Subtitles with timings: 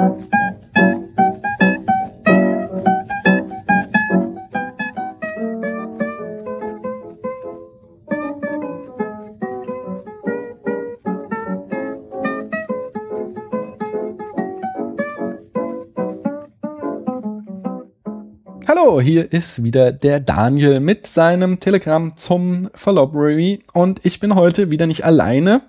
[0.00, 0.12] Hallo,
[19.02, 24.86] hier ist wieder der Daniel mit seinem Telegramm zum Verlobbery und ich bin heute wieder
[24.86, 25.60] nicht alleine,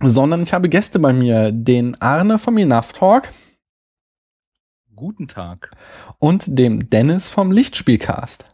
[0.00, 3.30] sondern ich habe Gäste bei mir, den Arne vom Enough Talk.
[4.96, 5.72] Guten Tag.
[6.18, 8.46] Und dem Dennis vom Lichtspielcast.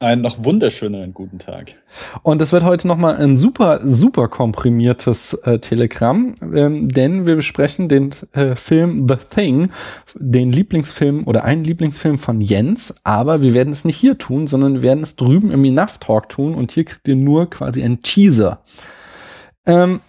[0.00, 1.76] Einen noch wunderschönen guten Tag.
[2.22, 7.88] Und es wird heute nochmal ein super, super komprimiertes äh, Telegramm, ähm, denn wir besprechen
[7.88, 9.72] den äh, Film The Thing,
[10.14, 14.74] den Lieblingsfilm oder einen Lieblingsfilm von Jens, aber wir werden es nicht hier tun, sondern
[14.74, 18.02] wir werden es drüben im Enough Talk tun und hier kriegt ihr nur quasi einen
[18.02, 18.60] Teaser.
[19.64, 20.00] Ähm,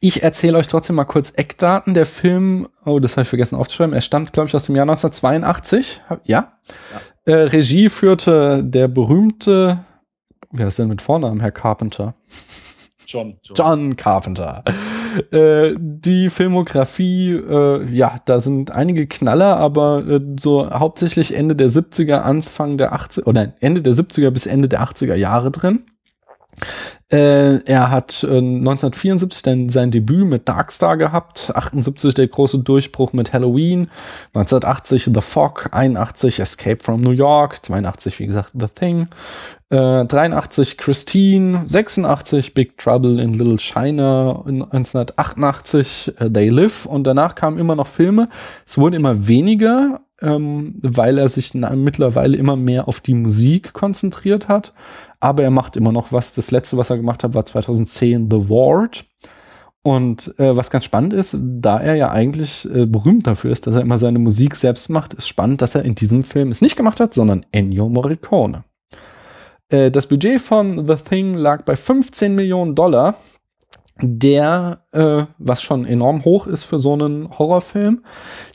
[0.00, 1.94] ich erzähle euch trotzdem mal kurz Eckdaten.
[1.94, 4.84] Der Film, oh, das habe ich vergessen aufzuschreiben, er stammt, glaube ich, aus dem Jahr
[4.84, 6.02] 1982.
[6.08, 6.20] Ja?
[6.24, 6.52] ja.
[7.24, 9.78] Äh, Regie führte der berühmte,
[10.50, 12.14] wer ist denn mit Vornamen, Herr Carpenter?
[13.06, 13.36] John.
[13.42, 14.64] John Carpenter.
[15.32, 21.68] äh, die Filmografie, äh, ja, da sind einige Knaller, aber äh, so hauptsächlich Ende der
[21.68, 25.84] 70er, Anfang der 80er, oder Ende der 70er bis Ende der 80er Jahre drin.
[27.12, 33.12] Äh, er hat äh, 1974 dann sein Debüt mit Darkstar gehabt, 78 der große Durchbruch
[33.12, 33.90] mit Halloween,
[34.34, 39.08] 1980 The Fog, 81 Escape from New York, 82 wie gesagt The Thing,
[39.68, 47.34] äh, 83 Christine, 86 Big Trouble in Little China, 1988 uh, They Live und danach
[47.34, 48.28] kamen immer noch Filme.
[48.66, 54.48] Es wurden immer weniger, ähm, weil er sich mittlerweile immer mehr auf die Musik konzentriert
[54.48, 54.72] hat.
[55.20, 56.34] Aber er macht immer noch was.
[56.34, 59.04] Das letzte, was er gemacht hat, war 2010 The Ward.
[59.84, 63.74] Und äh, was ganz spannend ist, da er ja eigentlich äh, berühmt dafür ist, dass
[63.74, 66.76] er immer seine Musik selbst macht, ist spannend, dass er in diesem Film es nicht
[66.76, 68.62] gemacht hat, sondern Ennio Morricone.
[69.68, 73.16] Äh, das Budget von The Thing lag bei 15 Millionen Dollar
[74.02, 78.02] der, äh, was schon enorm hoch ist für so einen Horrorfilm.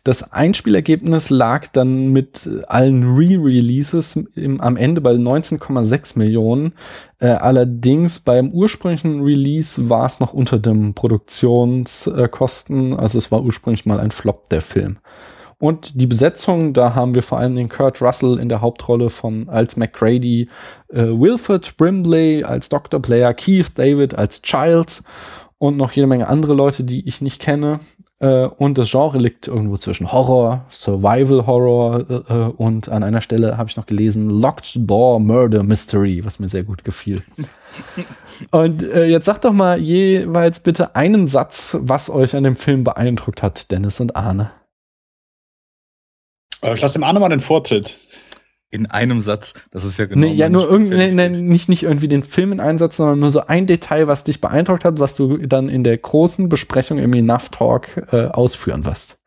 [0.03, 4.19] Das Einspielergebnis lag dann mit allen Re-Releases
[4.59, 6.73] am Ende bei 19,6 Millionen.
[7.19, 12.99] Äh, allerdings beim ursprünglichen Release war es noch unter dem Produktionskosten.
[12.99, 14.97] also es war ursprünglich mal ein Flop der Film.
[15.59, 19.49] Und die Besetzung, da haben wir vor allem den Kurt Russell in der Hauptrolle von
[19.49, 20.49] als McCready,
[20.89, 23.01] äh, Wilford Brimley als Dr.
[23.01, 25.03] Player, Keith David als Childs
[25.57, 27.79] und noch jede Menge andere Leute, die ich nicht kenne.
[28.19, 33.21] Äh, und das Genre liegt irgendwo zwischen Horror, Survival Horror äh, äh, und an einer
[33.21, 37.23] Stelle habe ich noch gelesen Locked Door Murder Mystery, was mir sehr gut gefiel.
[38.51, 42.83] und äh, jetzt sagt doch mal jeweils bitte einen Satz, was euch an dem Film
[42.83, 44.51] beeindruckt hat, Dennis und Arne.
[46.61, 47.97] Äh, ich lasse dem Arne mal den Vortritt.
[48.69, 50.27] In einem Satz, das ist ja genau.
[50.27, 53.19] Nee, ja, nur irgendwie, nee, nee, nicht, nicht irgendwie den Film in einem Satz, sondern
[53.19, 56.97] nur so ein Detail, was dich beeindruckt hat, was du dann in der großen Besprechung
[56.97, 59.21] im Enough Talk äh, ausführen wirst.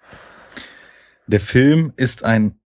[1.26, 2.60] Der Film ist ein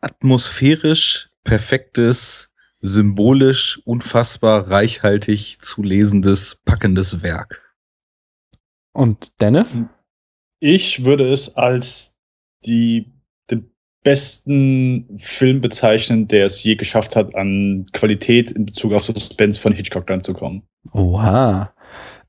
[0.00, 7.62] atmosphärisch perfektes, symbolisch unfassbar reichhaltig zu lesendes, packendes Werk.
[8.92, 9.78] Und Dennis?
[10.58, 12.16] Ich würde es als
[12.64, 13.15] die
[14.06, 19.72] besten Film bezeichnen, der es je geschafft hat, an Qualität in Bezug auf Suspense von
[19.72, 20.62] Hitchcock dann zu kommen.
[20.92, 21.72] Oha.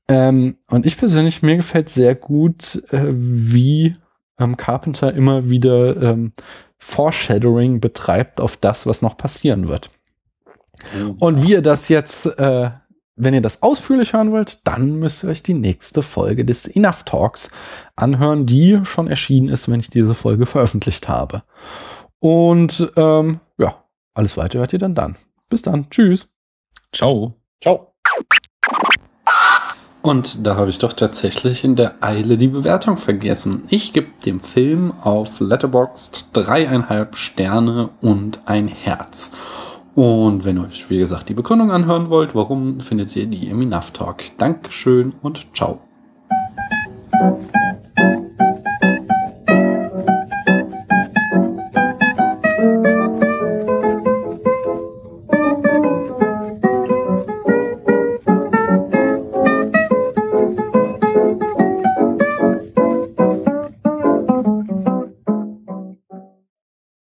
[0.08, 3.94] Ähm, und ich persönlich, mir gefällt sehr gut, äh, wie
[4.40, 6.32] ähm, Carpenter immer wieder ähm,
[6.78, 9.90] Foreshadowing betreibt auf das, was noch passieren wird.
[11.20, 12.70] Oh, und wie er das jetzt äh,
[13.18, 17.04] wenn ihr das ausführlich hören wollt, dann müsst ihr euch die nächste Folge des Enough
[17.04, 17.50] Talks
[17.96, 21.42] anhören, die schon erschienen ist, wenn ich diese Folge veröffentlicht habe.
[22.20, 23.84] Und ähm, ja,
[24.14, 25.16] alles weitere hört ihr dann dann.
[25.48, 25.90] Bis dann.
[25.90, 26.28] Tschüss.
[26.92, 27.34] Ciao.
[27.60, 27.92] Ciao.
[30.00, 33.64] Und da habe ich doch tatsächlich in der Eile die Bewertung vergessen.
[33.68, 39.32] Ich gebe dem Film auf Letterboxd dreieinhalb Sterne und ein Herz.
[39.98, 43.62] Und wenn ihr euch, wie gesagt, die Begründung anhören wollt, warum, findet ihr die im
[43.62, 44.22] Enough Talk.
[44.38, 45.80] Dankeschön und ciao.